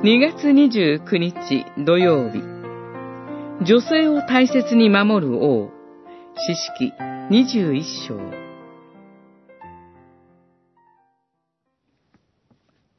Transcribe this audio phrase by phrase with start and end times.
[0.00, 2.38] 2月29日土曜日。
[3.64, 5.72] 女性を大切に守る王。
[6.36, 6.92] 詩式
[7.32, 8.20] 21章。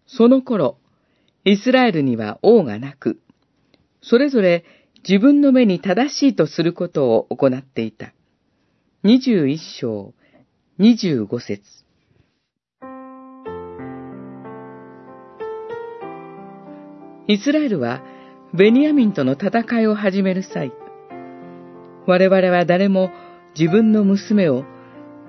[0.07, 0.77] その頃、
[1.45, 3.21] イスラエルには王がなく、
[4.01, 4.65] それぞれ
[5.07, 8.11] 自分の目に正しいとすることを行っていた。
[9.05, 10.13] 21章
[10.79, 11.61] 25節。
[17.29, 18.01] イスラエルは
[18.55, 20.73] ベニヤミンとの戦いを始める際、
[22.07, 23.11] 我々は誰も
[23.55, 24.65] 自分の娘を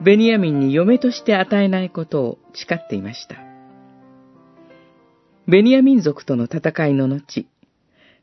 [0.02, 3.36] ベニヤミンに嫁として与えないことを誓っていました。
[5.46, 7.46] ベニヤミン族との戦いの後、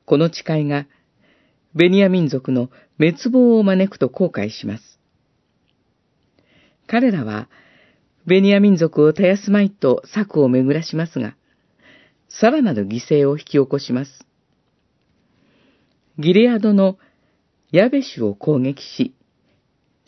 [0.08, 0.88] この誓いが
[1.76, 5.00] ベニヤミン族の滅亡を招くと後悔します。
[6.88, 7.48] 彼らは
[8.26, 11.36] ベニヤミン族を絶やすまいと策を巡らしますが、
[12.30, 14.26] さらなる犠牲を引き起こします。
[16.20, 16.98] ギレアドの
[17.72, 19.14] ヤベシュを攻撃し、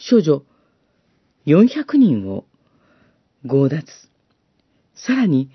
[0.09, 0.43] 処女
[1.45, 2.45] 400人を
[3.47, 3.85] 強奪。
[4.95, 5.49] さらに、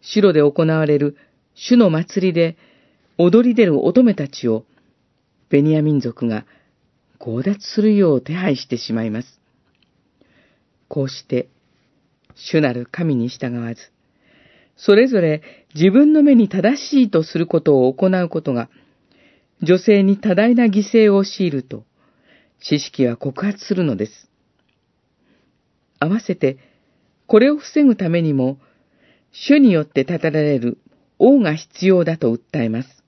[0.00, 1.16] 城で行われる
[1.54, 2.56] 主の祭りで
[3.18, 4.64] 踊り出る乙女たちを
[5.50, 6.46] ベニヤ民族が
[7.18, 9.40] 強奪するよう手配してしまいます。
[10.88, 11.48] こうして、
[12.34, 13.92] 主なる神に従わず、
[14.82, 15.42] それぞれ
[15.74, 18.70] 自分の目に正しいとすることを行うことが、
[19.62, 21.84] 女性に多大な犠牲を強いると、
[22.62, 24.30] 知識は告発するのです。
[25.98, 26.56] 合わせて、
[27.26, 28.58] これを防ぐためにも、
[29.32, 30.78] 主によって立てられる
[31.18, 33.04] 王が必要だと訴えます。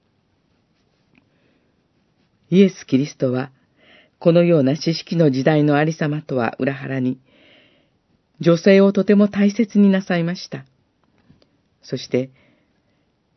[2.51, 3.51] イエス・キリストは、
[4.19, 7.19] このような知識の時代のありさまとは裏腹に、
[8.41, 10.67] 女性をとても大切になさいました。
[11.83, 12.31] そして、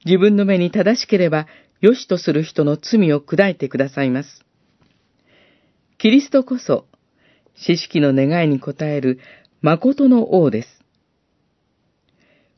[0.06, 1.47] 自分の目に正しければ
[1.81, 4.45] 良しとする人の罪を砕いてくださいます。
[5.97, 6.85] キリストこそ、
[7.55, 9.19] 知識の願いに応える
[9.61, 10.67] 誠の王です。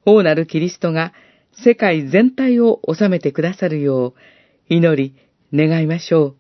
[0.06, 1.14] 王なるキリストが
[1.64, 4.14] 世界全体を治めてくださるよう
[4.70, 5.16] 祈り
[5.54, 6.36] 願いましょう。